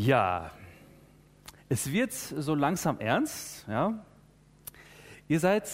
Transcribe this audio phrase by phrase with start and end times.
[0.00, 0.52] Ja,
[1.68, 3.66] es wird so langsam ernst.
[3.66, 3.98] Ja?
[5.26, 5.68] Ihr seid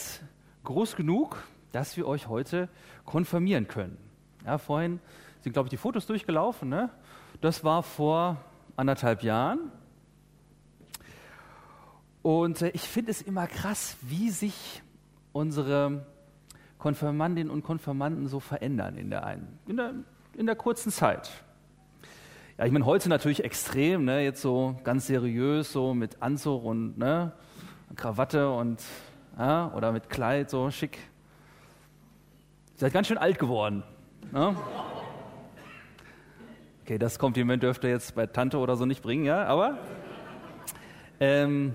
[0.62, 1.36] groß genug,
[1.72, 2.70] dass wir euch heute
[3.04, 3.98] konfirmieren können.
[4.46, 4.98] Ja, vorhin
[5.42, 6.70] sind, glaube ich, die Fotos durchgelaufen.
[6.70, 6.88] Ne?
[7.42, 8.38] Das war vor
[8.76, 9.70] anderthalb Jahren.
[12.22, 14.82] Und äh, ich finde es immer krass, wie sich
[15.34, 16.06] unsere
[16.78, 19.92] Konfirmandinnen und Konfirmanden so verändern in der, einen, in der,
[20.34, 21.44] in der kurzen Zeit.
[22.56, 24.22] Ja, ich meine, heute natürlich extrem, ne?
[24.22, 27.32] jetzt so ganz seriös, so mit Anzug und ne?
[27.96, 28.80] Krawatte und
[29.36, 30.98] ja, oder mit Kleid, so schick.
[32.74, 33.82] Ihr seid ganz schön alt geworden.
[34.30, 34.54] Ne?
[36.82, 39.78] Okay, das Kompliment dürft ihr jetzt bei Tante oder so nicht bringen, ja, aber
[41.18, 41.74] ähm,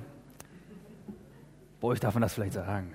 [1.82, 2.94] boah, ich darf man das vielleicht sagen.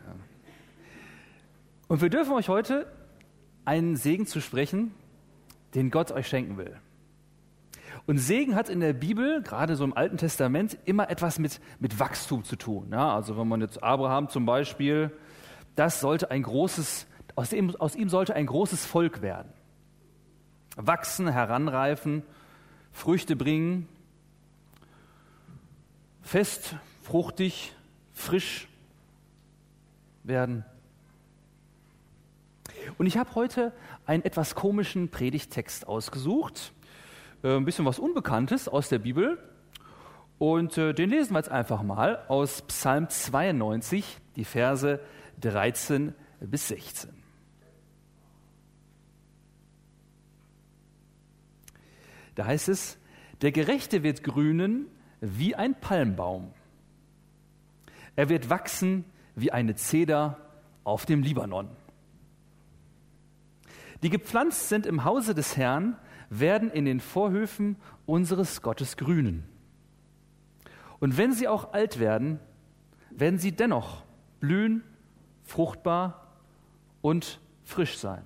[1.88, 2.86] Und wir dürfen euch heute
[3.66, 4.94] einen Segen zu sprechen,
[5.74, 6.78] den Gott euch schenken will.
[8.06, 11.98] Und Segen hat in der Bibel, gerade so im Alten Testament, immer etwas mit, mit
[11.98, 12.88] Wachstum zu tun.
[12.92, 15.10] Ja, also wenn man jetzt Abraham zum Beispiel,
[15.74, 19.50] das sollte ein großes, aus ihm, aus ihm sollte ein großes Volk werden.
[20.76, 22.22] Wachsen, heranreifen,
[22.92, 23.88] Früchte bringen,
[26.20, 27.74] fest, fruchtig,
[28.12, 28.68] frisch
[30.24, 30.64] werden.
[32.98, 33.72] Und ich habe heute
[34.04, 36.72] einen etwas komischen Predigtext ausgesucht.
[37.44, 39.38] Äh, ein bisschen was Unbekanntes aus der Bibel.
[40.38, 44.98] Und äh, den lesen wir jetzt einfach mal aus Psalm 92, die Verse
[45.42, 47.10] 13 bis 16.
[52.34, 52.98] Da heißt es,
[53.42, 54.86] der Gerechte wird grünen
[55.20, 56.52] wie ein Palmbaum.
[58.16, 59.04] Er wird wachsen
[59.36, 60.38] wie eine Zeder
[60.82, 61.68] auf dem Libanon.
[64.02, 65.96] Die gepflanzt sind im Hause des Herrn,
[66.38, 69.44] werden in den Vorhöfen unseres Gottes grünen.
[71.00, 72.40] Und wenn sie auch alt werden,
[73.10, 74.02] werden sie dennoch
[74.40, 74.82] blühen,
[75.42, 76.28] fruchtbar
[77.02, 78.22] und frisch sein.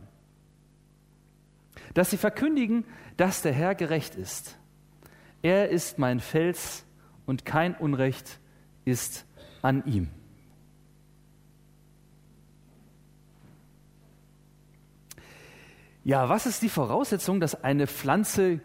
[1.94, 2.84] Dass sie verkündigen,
[3.16, 4.58] dass der Herr gerecht ist.
[5.42, 6.84] Er ist mein Fels
[7.26, 8.38] und kein Unrecht
[8.84, 9.26] ist
[9.62, 10.08] an ihm.
[16.08, 18.60] Ja, was ist die Voraussetzung, dass eine Pflanze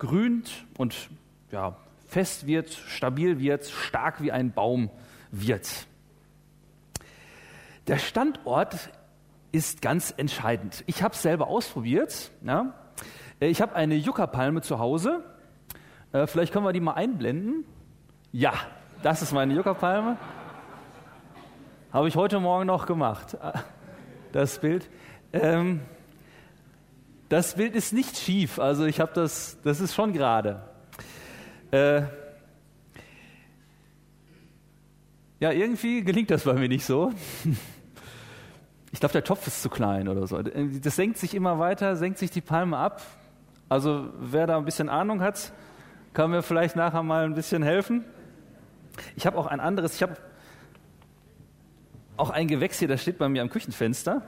[0.00, 1.10] grünt und
[1.52, 1.76] ja,
[2.08, 4.90] fest wird, stabil wird, stark wie ein Baum
[5.30, 5.86] wird?
[7.86, 8.90] Der Standort
[9.52, 10.82] ist ganz entscheidend.
[10.86, 12.32] Ich habe es selber ausprobiert.
[12.42, 12.74] Ja.
[13.38, 15.22] Ich habe eine Yucca-Palme zu Hause.
[16.10, 17.64] Äh, vielleicht können wir die mal einblenden.
[18.32, 18.54] Ja,
[19.04, 20.16] das ist meine Yucca-Palme.
[21.92, 23.38] Habe ich heute Morgen noch gemacht.
[24.32, 24.90] Das Bild.
[25.32, 25.80] Ähm,
[27.28, 30.62] das Bild ist nicht schief, also ich habe das, das ist schon gerade.
[31.70, 32.02] Äh,
[35.40, 37.12] ja, irgendwie gelingt das bei mir nicht so.
[38.90, 40.40] Ich glaube, der Topf ist zu klein oder so.
[40.40, 43.02] Das senkt sich immer weiter, senkt sich die Palme ab.
[43.68, 45.52] Also wer da ein bisschen Ahnung hat,
[46.14, 48.02] kann mir vielleicht nachher mal ein bisschen helfen.
[49.14, 50.16] Ich habe auch ein anderes, ich habe
[52.16, 54.22] auch ein Gewächs hier, das steht bei mir am Küchenfenster.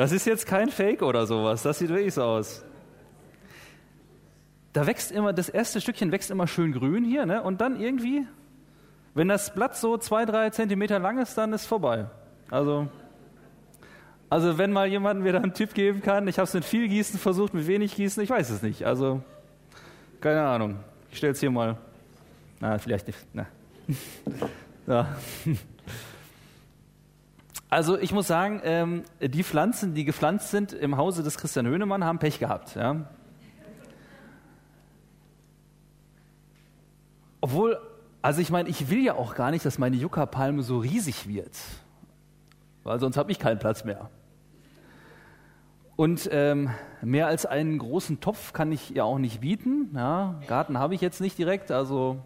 [0.00, 2.64] Das ist jetzt kein Fake oder sowas, das sieht wirklich so aus.
[4.72, 7.42] Da wächst immer, das erste Stückchen wächst immer schön grün hier, ne?
[7.42, 8.26] und dann irgendwie,
[9.12, 12.06] wenn das Blatt so zwei, drei Zentimeter lang ist, dann ist vorbei.
[12.50, 12.88] Also,
[14.30, 16.88] also wenn mal jemand mir da einen Tipp geben kann, ich habe es mit viel
[16.88, 18.86] Gießen versucht, mit wenig Gießen, ich weiß es nicht.
[18.86, 19.20] Also,
[20.22, 20.78] keine Ahnung.
[21.10, 21.76] Ich stelle es hier mal.
[22.58, 23.18] Na, vielleicht nicht.
[23.34, 23.44] Na.
[24.86, 25.08] ja.
[27.70, 32.02] Also ich muss sagen, ähm, die Pflanzen, die gepflanzt sind im Hause des Christian Höhnemann,
[32.02, 32.74] haben Pech gehabt.
[32.74, 33.08] Ja?
[37.40, 37.78] Obwohl,
[38.22, 41.56] also ich meine, ich will ja auch gar nicht, dass meine Yucca-Palme so riesig wird,
[42.82, 44.10] weil sonst habe ich keinen Platz mehr.
[45.94, 46.70] Und ähm,
[47.02, 49.90] mehr als einen großen Topf kann ich ja auch nicht bieten.
[49.94, 50.40] Ja?
[50.48, 52.18] Garten habe ich jetzt nicht direkt, also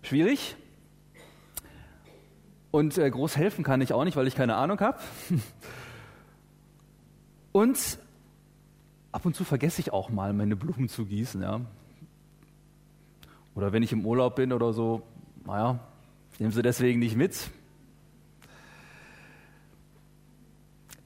[0.00, 0.56] schwierig.
[2.70, 4.98] Und äh, groß helfen kann ich auch nicht, weil ich keine Ahnung habe.
[7.52, 7.98] und
[9.12, 11.42] ab und zu vergesse ich auch mal, meine Blumen zu gießen.
[11.42, 11.60] Ja.
[13.54, 15.02] Oder wenn ich im Urlaub bin oder so,
[15.44, 15.78] naja,
[16.32, 17.50] ich nehme sie deswegen nicht mit.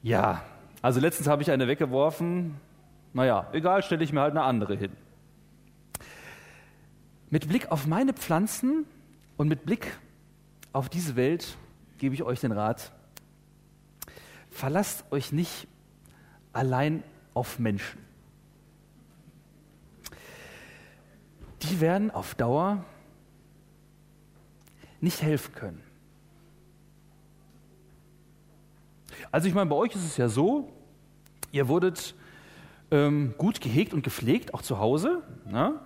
[0.02, 0.42] Ja,
[0.82, 2.56] also letztens habe ich eine weggeworfen.
[3.12, 4.90] Naja, egal, stelle ich mir halt eine andere hin.
[7.30, 8.84] Mit Blick auf meine Pflanzen
[9.36, 9.96] und mit Blick
[10.72, 11.56] auf diese Welt
[11.98, 12.92] gebe ich euch den Rat,
[14.50, 15.66] verlasst euch nicht
[16.52, 17.02] allein
[17.34, 18.02] auf Menschen.
[21.82, 22.82] werden auf Dauer
[25.02, 25.82] nicht helfen können.
[29.30, 30.72] Also ich meine, bei euch ist es ja so,
[31.50, 32.14] ihr wurdet
[32.90, 35.22] ähm, gut gehegt und gepflegt, auch zu Hause.
[35.44, 35.78] Ne?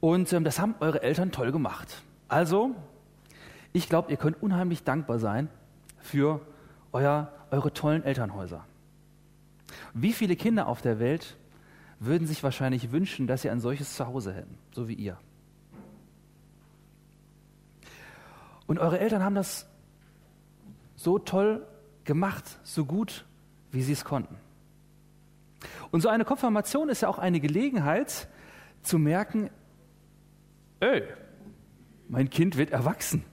[0.00, 2.02] Und ähm, das haben eure Eltern toll gemacht.
[2.28, 2.74] Also,
[3.72, 5.48] ich glaube, ihr könnt unheimlich dankbar sein
[5.98, 6.40] für
[6.92, 8.64] euer, eure tollen Elternhäuser.
[9.94, 11.36] Wie viele Kinder auf der Welt
[11.98, 15.18] würden sich wahrscheinlich wünschen, dass sie ein solches Zuhause hätten, so wie ihr?
[18.66, 19.68] Und eure Eltern haben das
[20.96, 21.66] so toll
[22.04, 23.24] gemacht, so gut,
[23.70, 24.36] wie sie es konnten.
[25.90, 28.28] Und so eine Konfirmation ist ja auch eine Gelegenheit
[28.82, 29.50] zu merken,
[30.80, 31.02] ey,
[32.08, 33.24] mein Kind wird erwachsen.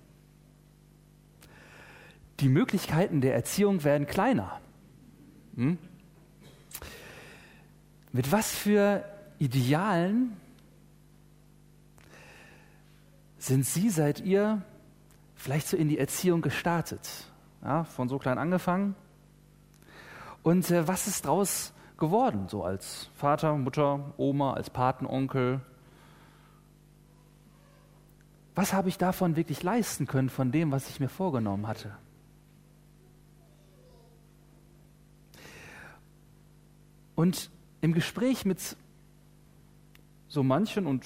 [2.39, 4.59] Die Möglichkeiten der Erziehung werden kleiner.
[5.55, 5.77] Hm?
[8.11, 9.03] Mit was für
[9.39, 10.37] Idealen
[13.37, 14.61] sind Sie, seid ihr
[15.35, 17.27] vielleicht so in die Erziehung gestartet?
[17.63, 18.95] Ja, von so klein angefangen.
[20.43, 25.61] Und äh, was ist daraus geworden, so als Vater, Mutter, Oma, als Patenonkel?
[28.55, 31.95] Was habe ich davon wirklich leisten können, von dem, was ich mir vorgenommen hatte?
[37.17, 37.49] Und
[37.81, 38.77] im Gespräch mit
[40.27, 41.03] so manchen, und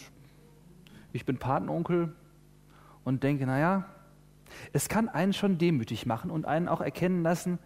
[1.14, 2.14] ich bin Patenonkel
[3.06, 3.86] und denke, naja,
[4.74, 7.60] es kann einen schon demütig machen und einen auch erkennen lassen,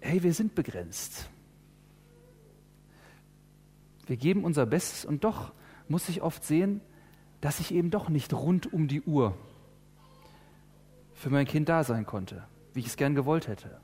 [0.00, 1.28] hey, wir sind begrenzt.
[4.06, 5.52] Wir geben unser Bestes und doch
[5.88, 6.80] muss ich oft sehen,
[7.42, 9.36] dass ich eben doch nicht rund um die Uhr
[11.12, 13.78] für mein Kind da sein konnte, wie ich es gern gewollt hätte.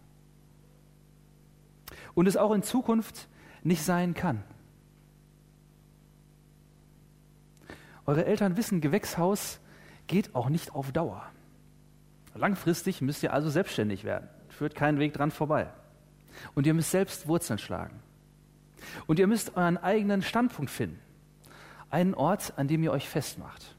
[2.15, 3.29] Und es auch in Zukunft
[3.63, 4.43] nicht sein kann.
[8.05, 9.61] Eure Eltern wissen, Gewächshaus
[10.07, 11.25] geht auch nicht auf Dauer.
[12.35, 14.29] Langfristig müsst ihr also selbstständig werden.
[14.49, 15.73] Führt keinen Weg dran vorbei.
[16.55, 18.01] Und ihr müsst selbst Wurzeln schlagen.
[19.07, 20.99] Und ihr müsst euren eigenen Standpunkt finden.
[21.91, 23.77] Einen Ort, an dem ihr euch festmacht.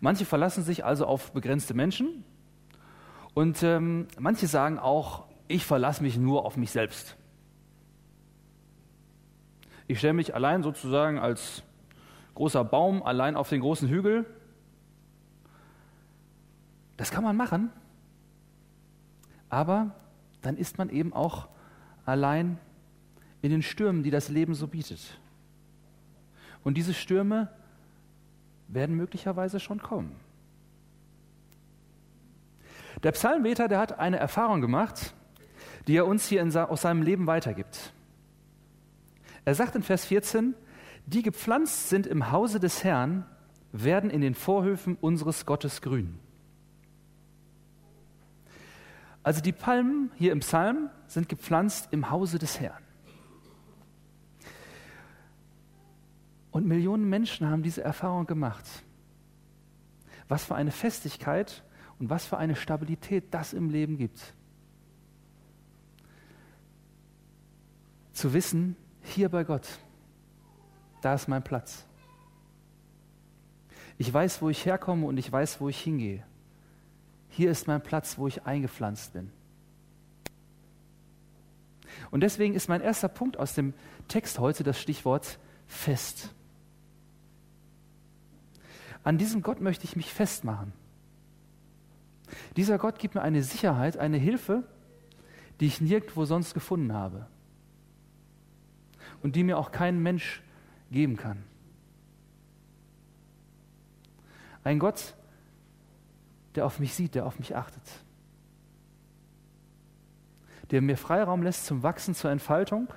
[0.00, 2.24] Manche verlassen sich also auf begrenzte Menschen
[3.36, 7.18] und ähm, manche sagen auch, ich verlasse mich nur auf mich selbst.
[9.88, 11.62] Ich stelle mich allein sozusagen als
[12.34, 14.24] großer Baum allein auf den großen Hügel.
[16.96, 17.68] Das kann man machen,
[19.50, 19.94] aber
[20.40, 21.48] dann ist man eben auch
[22.06, 22.58] allein
[23.42, 25.20] in den Stürmen, die das Leben so bietet.
[26.64, 27.50] Und diese Stürme
[28.66, 30.25] werden möglicherweise schon kommen.
[33.02, 35.14] Der Psalmbeter, der hat eine Erfahrung gemacht,
[35.86, 37.92] die er uns hier in, aus seinem Leben weitergibt.
[39.44, 40.54] Er sagt in Vers 14,
[41.06, 43.24] die gepflanzt sind im Hause des Herrn,
[43.72, 46.18] werden in den Vorhöfen unseres Gottes grün.
[49.22, 52.82] Also die Palmen hier im Psalm sind gepflanzt im Hause des Herrn.
[56.50, 58.64] Und Millionen Menschen haben diese Erfahrung gemacht.
[60.28, 61.62] Was für eine Festigkeit
[61.98, 64.34] und was für eine Stabilität das im Leben gibt.
[68.12, 69.66] Zu wissen, hier bei Gott,
[71.02, 71.84] da ist mein Platz.
[73.98, 76.22] Ich weiß, wo ich herkomme und ich weiß, wo ich hingehe.
[77.30, 79.30] Hier ist mein Platz, wo ich eingepflanzt bin.
[82.10, 83.74] Und deswegen ist mein erster Punkt aus dem
[84.08, 86.34] Text heute das Stichwort fest.
[89.02, 90.72] An diesem Gott möchte ich mich festmachen.
[92.56, 94.64] Dieser Gott gibt mir eine Sicherheit, eine Hilfe,
[95.60, 97.26] die ich nirgendwo sonst gefunden habe
[99.22, 100.42] und die mir auch kein Mensch
[100.90, 101.42] geben kann.
[104.64, 105.14] Ein Gott,
[106.54, 107.82] der auf mich sieht, der auf mich achtet,
[110.70, 112.92] der mir Freiraum lässt zum Wachsen, zur Entfaltung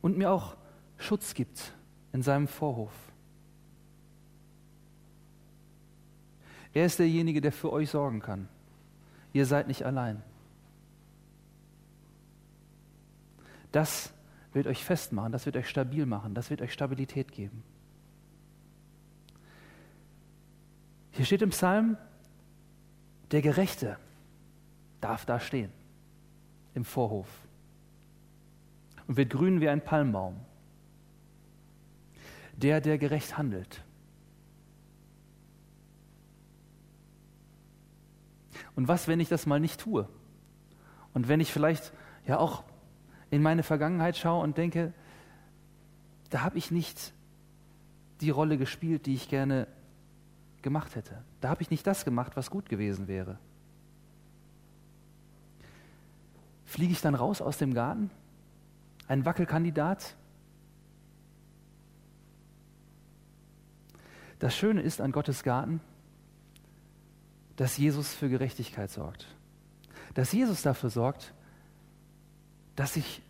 [0.00, 0.56] und mir auch
[0.96, 1.72] Schutz gibt
[2.12, 2.92] in seinem Vorhof.
[6.74, 8.48] Er ist derjenige, der für euch sorgen kann.
[9.32, 10.22] Ihr seid nicht allein.
[13.72, 14.12] Das
[14.52, 17.62] wird euch festmachen, das wird euch stabil machen, das wird euch Stabilität geben.
[21.12, 21.96] Hier steht im Psalm,
[23.30, 23.98] der Gerechte
[25.00, 25.70] darf da stehen,
[26.74, 27.28] im Vorhof
[29.08, 30.36] und wird grün wie ein Palmbaum.
[32.52, 33.82] Der, der gerecht handelt.
[38.78, 40.08] Und was, wenn ich das mal nicht tue?
[41.12, 41.92] Und wenn ich vielleicht
[42.28, 42.62] ja auch
[43.28, 44.94] in meine Vergangenheit schaue und denke,
[46.30, 47.12] da habe ich nicht
[48.20, 49.66] die Rolle gespielt, die ich gerne
[50.62, 51.24] gemacht hätte.
[51.40, 53.40] Da habe ich nicht das gemacht, was gut gewesen wäre.
[56.64, 58.12] Fliege ich dann raus aus dem Garten?
[59.08, 60.14] Ein Wackelkandidat?
[64.38, 65.80] Das Schöne ist an Gottes Garten,
[67.58, 69.26] dass Jesus für Gerechtigkeit sorgt.
[70.14, 71.34] Dass Jesus dafür sorgt,
[72.76, 73.20] dass ich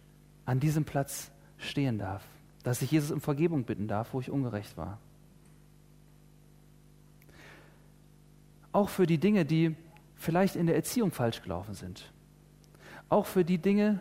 [0.44, 2.22] an diesem Platz stehen darf.
[2.62, 4.98] Dass ich Jesus um Vergebung bitten darf, wo ich ungerecht war.
[8.70, 9.74] Auch für die Dinge, die
[10.14, 12.12] vielleicht in der Erziehung falsch gelaufen sind.
[13.08, 13.98] Auch für die Dinge,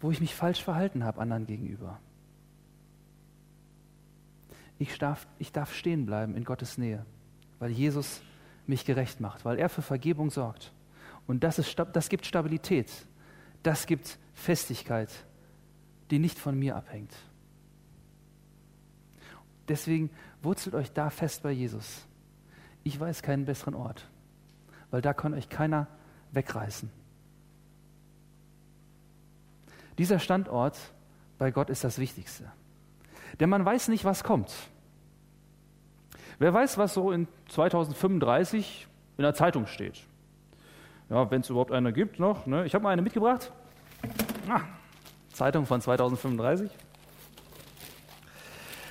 [0.00, 2.00] wo ich mich falsch verhalten habe anderen gegenüber.
[4.80, 7.06] Ich darf, ich darf stehen bleiben in Gottes Nähe,
[7.58, 8.20] weil Jesus
[8.66, 10.72] mich gerecht macht, weil er für Vergebung sorgt.
[11.26, 12.90] Und das, ist, das gibt Stabilität,
[13.62, 15.10] das gibt Festigkeit,
[16.10, 17.14] die nicht von mir abhängt.
[19.68, 20.10] Deswegen
[20.42, 22.06] wurzelt euch da fest bei Jesus.
[22.82, 24.06] Ich weiß keinen besseren Ort,
[24.90, 25.88] weil da kann euch keiner
[26.32, 26.90] wegreißen.
[29.96, 30.76] Dieser Standort
[31.38, 32.50] bei Gott ist das Wichtigste.
[33.40, 34.52] Denn man weiß nicht, was kommt.
[36.38, 40.00] Wer weiß, was so in 2035 in der Zeitung steht.
[41.10, 42.46] Ja, wenn es überhaupt eine gibt noch.
[42.46, 42.64] Ne?
[42.66, 43.52] Ich habe mal eine mitgebracht.
[44.48, 44.62] Ah,
[45.32, 46.70] Zeitung von 2035.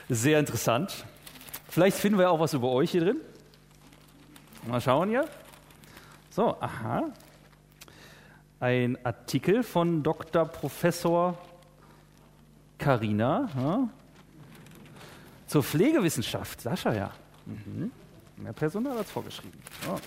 [0.09, 1.05] Sehr interessant.
[1.69, 3.21] Vielleicht finden wir auch was über euch hier drin.
[4.67, 5.25] Mal schauen hier.
[6.29, 7.11] So, aha.
[8.59, 10.45] Ein Artikel von Dr.
[10.45, 11.37] Professor
[12.77, 13.89] Carina ja,
[15.47, 16.61] zur Pflegewissenschaft.
[16.61, 17.11] Sascha, ja.
[17.45, 17.91] Mhm.
[18.37, 19.59] Mehr Personal als vorgeschrieben.
[19.85, 19.99] So.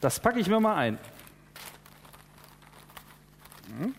[0.00, 0.98] Das packe ich mir mal ein.
[3.68, 3.94] Mhm.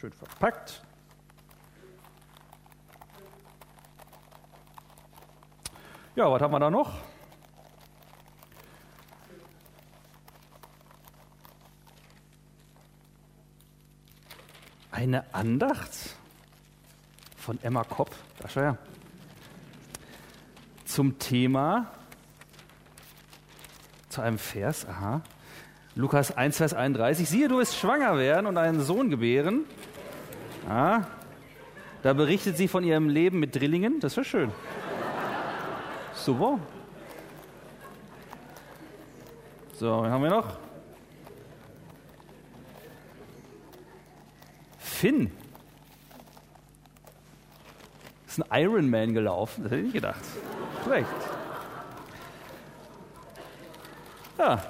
[0.00, 0.82] Schön verpackt.
[6.16, 7.09] Ja, was haben wir da noch?
[15.00, 15.92] Eine Andacht
[17.38, 18.76] von Emma Kopp, das ja.
[20.84, 21.86] zum Thema,
[24.10, 25.22] zu einem Vers, aha,
[25.94, 27.26] Lukas 1, Vers 31.
[27.26, 29.64] Siehe, du wirst schwanger werden und einen Sohn gebären.
[30.68, 31.04] Ah,
[32.02, 34.00] da berichtet sie von ihrem Leben mit Drillingen.
[34.00, 34.52] Das ja schön.
[36.12, 36.58] Super.
[39.78, 40.69] So, haben wir noch?
[45.00, 45.30] Finn.
[48.26, 49.62] Ist ein Ironman gelaufen.
[49.62, 50.20] Das hätte ich nicht gedacht.
[50.84, 51.08] Schlecht.
[54.36, 54.62] Ja.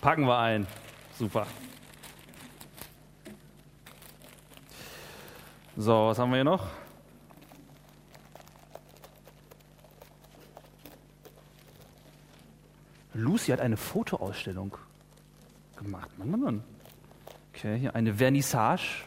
[0.00, 0.66] Packen wir ein.
[1.16, 1.46] Super.
[5.76, 6.66] So, was haben wir hier noch?
[13.14, 14.76] Lucy hat eine Fotoausstellung
[15.78, 16.18] gemacht.
[16.18, 16.64] Mann, Mann, Mann.
[17.54, 19.04] Okay, hier eine Vernissage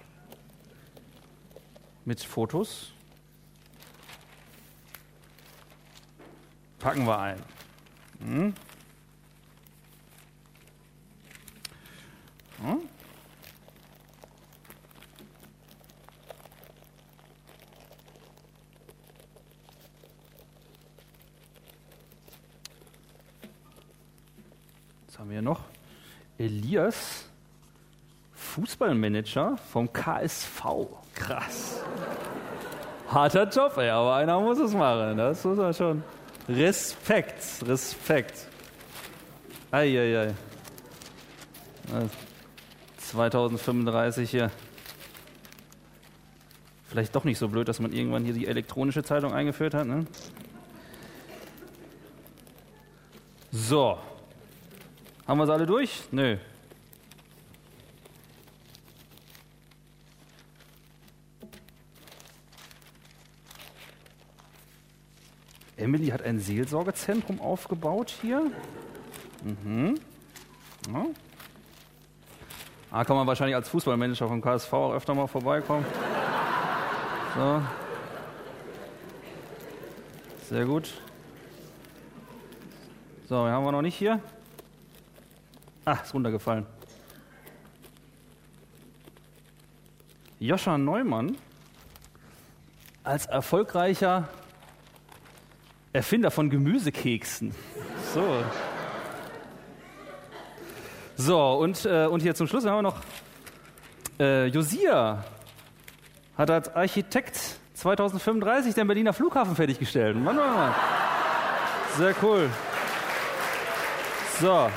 [2.06, 2.92] mit Fotos.
[6.80, 7.42] Packen wir ein.
[8.20, 8.54] Hm?
[12.64, 12.80] Hm?
[25.08, 25.62] Was haben wir hier noch?
[26.42, 27.26] Elias,
[28.34, 30.64] Fußballmanager vom KSV.
[31.14, 31.84] Krass.
[33.08, 35.18] Harter Job, ey, aber einer muss es machen.
[35.18, 36.04] Das muss man schon.
[36.50, 38.48] Respekt, Respekt.
[39.70, 40.34] Eieiei.
[42.98, 44.50] 2035 hier.
[46.88, 49.86] Vielleicht doch nicht so blöd, dass man irgendwann hier die elektronische Zeitung eingeführt hat.
[49.86, 50.08] Ne?
[53.52, 54.00] So,
[55.28, 56.04] haben wir es alle durch?
[56.12, 56.38] Nö.
[65.78, 68.52] Emily hat ein Seelsorgezentrum aufgebaut hier.
[69.44, 70.00] Mhm.
[70.92, 71.06] Ja.
[72.92, 75.86] Da kann man wahrscheinlich als Fußballmanager vom KSV auch öfter mal vorbeikommen.
[77.36, 77.62] So.
[80.50, 80.94] Sehr gut.
[83.28, 84.20] So, wen haben wir noch nicht hier?
[85.86, 86.66] Ah, ist runtergefallen.
[90.40, 91.38] Joscha Neumann
[93.04, 94.28] als erfolgreicher
[95.94, 97.54] Erfinder von Gemüsekeksen.
[98.14, 98.44] So.
[101.18, 103.02] So, und, äh, und hier zum Schluss haben wir noch
[104.20, 105.24] äh, Josia
[106.38, 110.16] hat als Architekt 2035 den Berliner Flughafen fertiggestellt.
[110.16, 110.76] Mann, Mann, Mann.
[111.98, 112.50] Sehr cool.
[114.40, 114.70] So.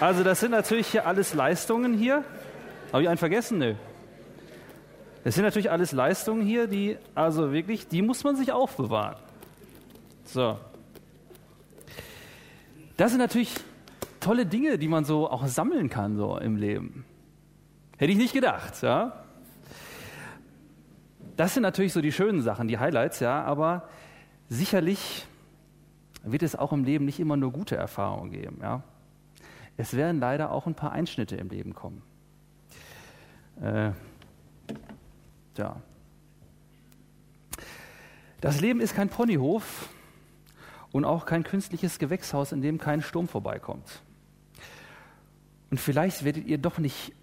[0.00, 2.24] Also das sind natürlich hier alles Leistungen hier.
[2.90, 3.58] Habe ich einen vergessen?
[3.58, 3.74] Nö.
[5.24, 9.16] Das sind natürlich alles Leistungen hier, die, also wirklich, die muss man sich aufbewahren.
[10.24, 10.58] So.
[12.96, 13.54] Das sind natürlich
[14.20, 17.04] tolle Dinge, die man so auch sammeln kann, so im Leben.
[17.98, 19.24] Hätte ich nicht gedacht, ja.
[21.36, 23.88] Das sind natürlich so die schönen Sachen, die Highlights, ja, aber
[24.48, 25.26] sicherlich
[26.22, 28.82] wird es auch im Leben nicht immer nur gute Erfahrungen geben, ja.
[29.80, 32.02] Es werden leider auch ein paar Einschnitte im Leben kommen.
[33.62, 33.92] Äh,
[35.56, 35.80] ja.
[38.42, 39.88] Das Leben ist kein Ponyhof
[40.92, 44.02] und auch kein künstliches Gewächshaus, in dem kein Sturm vorbeikommt.
[45.70, 47.14] Und vielleicht werdet ihr doch nicht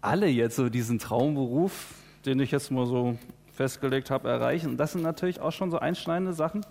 [0.00, 3.18] alle jetzt so diesen Traumberuf, den ich jetzt mal so
[3.52, 4.68] festgelegt habe, erreichen.
[4.68, 6.64] Und das sind natürlich auch schon so einschneidende Sachen.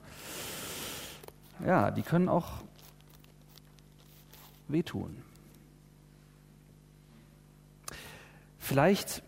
[1.65, 2.63] Ja, die können auch
[4.67, 5.21] wehtun.
[8.59, 9.23] Vielleicht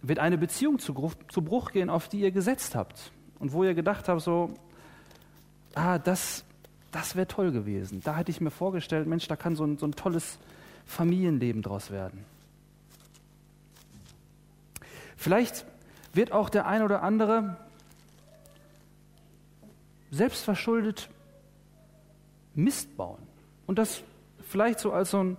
[0.00, 3.74] wird eine Beziehung zu, zu Bruch gehen, auf die ihr gesetzt habt und wo ihr
[3.74, 4.54] gedacht habt, so,
[5.74, 6.44] ah, das,
[6.92, 8.00] das wäre toll gewesen.
[8.04, 10.38] Da hätte ich mir vorgestellt, Mensch, da kann so ein, so ein tolles
[10.86, 12.24] Familienleben draus werden.
[15.16, 15.66] Vielleicht
[16.14, 17.56] wird auch der ein oder andere
[20.10, 21.10] selbstverschuldet
[22.54, 23.22] Mist bauen
[23.66, 24.02] und das
[24.48, 25.36] vielleicht so als so ein,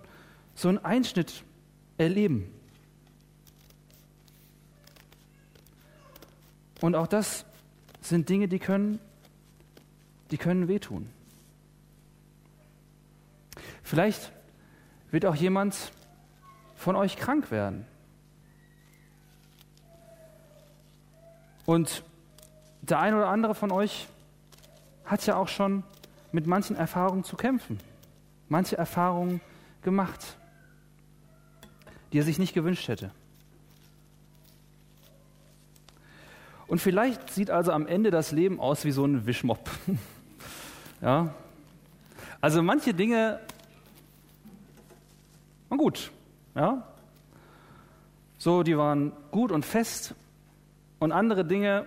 [0.54, 1.44] so ein Einschnitt
[1.98, 2.52] erleben.
[6.80, 7.44] Und auch das
[8.00, 8.98] sind Dinge, die können,
[10.30, 11.10] die können wehtun.
[13.82, 14.32] Vielleicht
[15.10, 15.92] wird auch jemand
[16.76, 17.84] von euch krank werden.
[21.66, 22.02] Und
[22.80, 24.08] der ein oder andere von euch
[25.04, 25.82] hat ja auch schon
[26.32, 27.78] mit manchen Erfahrungen zu kämpfen,
[28.50, 29.40] manche Erfahrungen
[29.80, 30.36] gemacht,
[32.12, 33.12] die er sich nicht gewünscht hätte.
[36.66, 39.70] Und vielleicht sieht also am Ende das Leben aus wie so ein Wischmopp.
[41.00, 41.34] ja?
[42.40, 43.40] Also manche Dinge
[45.68, 46.10] waren gut.
[46.54, 46.86] Ja?
[48.38, 50.14] So, die waren gut und fest.
[50.98, 51.86] Und andere Dinge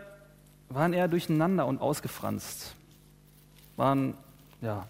[0.70, 2.76] waren eher durcheinander und ausgefranst.
[3.78, 4.16] Waren,
[4.62, 4.86] ja,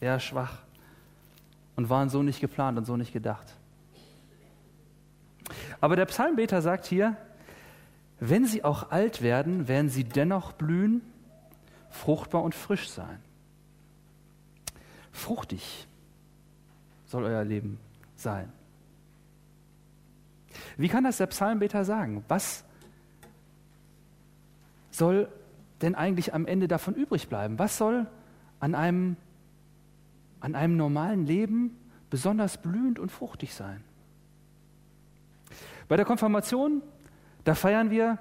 [0.00, 0.58] eher schwach.
[1.76, 3.54] Und waren so nicht geplant und so nicht gedacht.
[5.80, 7.16] Aber der Psalmbeter sagt hier,
[8.18, 11.00] wenn sie auch alt werden, werden sie dennoch blühen,
[11.90, 13.18] fruchtbar und frisch sein.
[15.12, 15.86] Fruchtig
[17.06, 17.78] soll euer Leben
[18.16, 18.52] sein.
[20.76, 22.24] Wie kann das der Psalmbeter sagen?
[22.28, 22.64] Was
[24.90, 25.28] soll
[25.82, 27.58] denn eigentlich am Ende davon übrig bleiben?
[27.58, 28.06] Was soll
[28.60, 29.16] an einem,
[30.40, 31.76] an einem normalen Leben
[32.08, 33.82] besonders blühend und fruchtig sein?
[35.88, 36.82] Bei der Konfirmation
[37.44, 38.18] da feiern wir,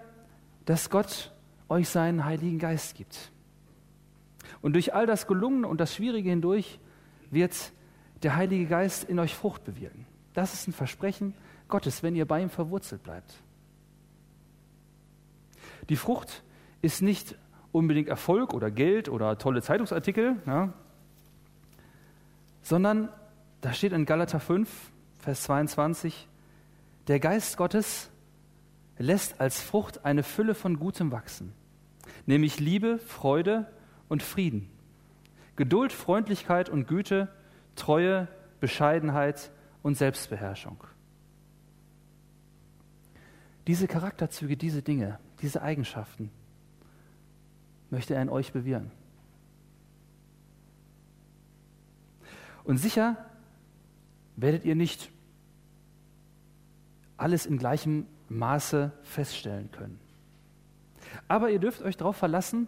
[0.65, 1.31] dass Gott
[1.67, 3.31] euch seinen Heiligen Geist gibt.
[4.61, 6.79] Und durch all das Gelungene und das Schwierige hindurch
[7.29, 7.71] wird
[8.23, 10.05] der Heilige Geist in euch Frucht bewirken.
[10.33, 11.33] Das ist ein Versprechen
[11.67, 13.33] Gottes, wenn ihr bei ihm verwurzelt bleibt.
[15.89, 16.43] Die Frucht
[16.81, 17.35] ist nicht
[17.71, 20.73] unbedingt Erfolg oder Geld oder tolle Zeitungsartikel, ja,
[22.69, 23.09] sondern
[23.61, 24.69] da steht in Galater 5,
[25.17, 26.27] Vers 22,
[27.07, 28.11] der Geist Gottes
[28.99, 31.51] lässt als Frucht eine Fülle von Gutem wachsen,
[32.27, 33.65] nämlich Liebe, Freude
[34.07, 34.69] und Frieden,
[35.55, 37.27] Geduld, Freundlichkeit und Güte,
[37.75, 38.27] Treue,
[38.59, 39.49] Bescheidenheit
[39.81, 40.83] und Selbstbeherrschung.
[43.65, 46.29] Diese Charakterzüge, diese Dinge, diese Eigenschaften
[47.89, 48.91] möchte er in euch bewirken.
[52.63, 53.17] Und sicher
[54.35, 55.11] werdet ihr nicht
[57.17, 59.99] alles in gleichem Maße feststellen können.
[61.27, 62.67] Aber ihr dürft euch darauf verlassen,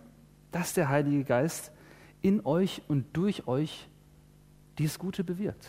[0.51, 1.71] dass der Heilige Geist
[2.21, 3.87] in euch und durch euch
[4.77, 5.67] dies Gute bewirkt.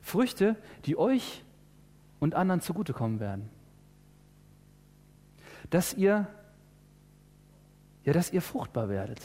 [0.00, 0.56] Früchte,
[0.86, 1.44] die euch
[2.18, 3.50] und anderen zugutekommen werden.
[5.70, 6.26] Dass ihr,
[8.04, 9.20] ja, dass ihr fruchtbar werdet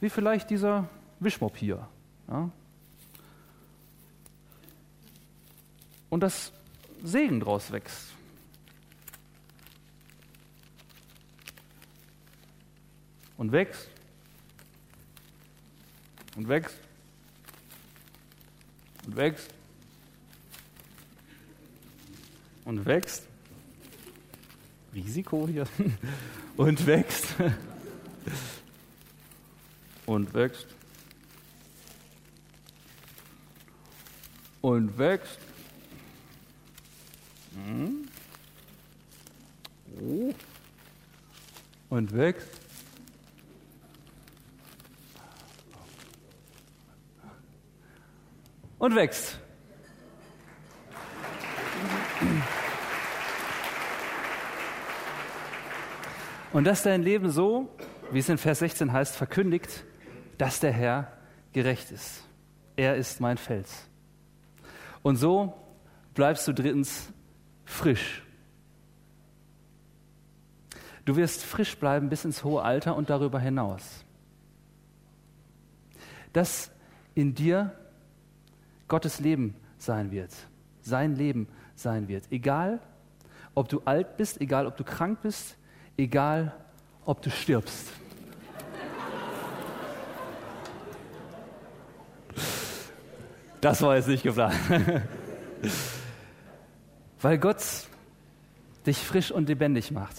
[0.00, 0.88] wie vielleicht dieser
[1.20, 1.88] Wischmopp hier.
[2.28, 2.50] Ja?
[6.10, 6.52] Und das
[7.02, 8.14] Segen draus wächst.
[13.36, 13.88] Und wächst.
[16.36, 16.76] Und wächst.
[19.06, 19.54] Und wächst.
[22.64, 23.26] Und wächst.
[24.94, 25.66] Risiko hier.
[26.56, 27.26] Und wächst.
[30.08, 30.66] Und wächst.
[34.62, 35.38] Und wächst.
[37.54, 38.08] Hm.
[40.00, 40.34] Oh.
[41.90, 42.48] Und wächst.
[48.78, 49.38] Und wächst.
[56.54, 57.68] Und dass dein Leben so,
[58.10, 59.84] wie es in Vers 16 heißt, verkündigt,
[60.38, 61.12] dass der Herr
[61.52, 62.22] gerecht ist.
[62.76, 63.88] Er ist mein Fels.
[65.02, 65.54] Und so
[66.14, 67.12] bleibst du drittens
[67.64, 68.22] frisch.
[71.04, 74.04] Du wirst frisch bleiben bis ins hohe Alter und darüber hinaus.
[76.32, 76.70] Dass
[77.14, 77.72] in dir
[78.86, 80.30] Gottes Leben sein wird,
[80.82, 82.30] sein Leben sein wird.
[82.30, 82.80] Egal,
[83.54, 85.56] ob du alt bist, egal, ob du krank bist,
[85.96, 86.54] egal,
[87.04, 87.88] ob du stirbst.
[93.60, 94.54] Das war jetzt nicht geplant.
[97.20, 97.62] Weil Gott
[98.86, 100.16] dich frisch und lebendig macht.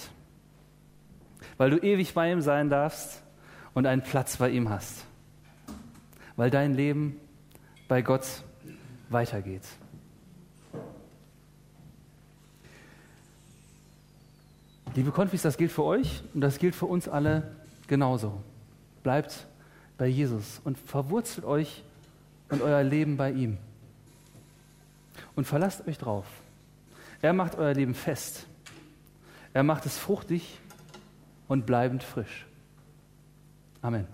[1.57, 3.21] Weil du ewig bei ihm sein darfst
[3.73, 5.05] und einen Platz bei ihm hast.
[6.35, 7.17] Weil dein Leben
[7.87, 8.25] bei Gott
[9.09, 9.63] weitergeht.
[14.95, 17.55] Liebe Konfis, das gilt für euch und das gilt für uns alle
[17.87, 18.41] genauso.
[19.03, 19.47] Bleibt
[19.97, 21.83] bei Jesus und verwurzelt euch
[22.49, 23.57] und euer Leben bei ihm.
[25.35, 26.25] Und verlasst euch drauf.
[27.21, 28.45] Er macht euer Leben fest.
[29.53, 30.59] Er macht es fruchtig
[31.47, 32.45] und bleibend frisch.
[33.81, 34.07] Amen.